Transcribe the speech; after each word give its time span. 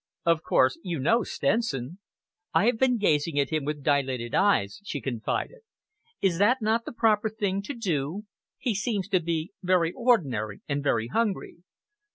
"Of 0.25 0.41
course 0.41 0.79
you 0.81 0.97
know 0.97 1.21
Stenson?" 1.21 1.99
"I 2.55 2.65
have 2.65 2.79
been 2.79 2.97
gazing 2.97 3.39
at 3.39 3.51
him 3.51 3.65
with 3.65 3.83
dilated 3.83 4.33
eyes," 4.33 4.81
she 4.83 4.99
confided. 4.99 5.59
"Is 6.23 6.39
that 6.39 6.59
not 6.59 6.85
the 6.85 6.91
proper 6.91 7.29
thing 7.29 7.61
to 7.61 7.75
do? 7.75 8.23
He 8.57 8.73
seems 8.73 9.07
to 9.09 9.19
me 9.21 9.51
very 9.61 9.91
ordinary 9.91 10.61
and 10.67 10.81
very 10.81 11.09
hungry." 11.09 11.57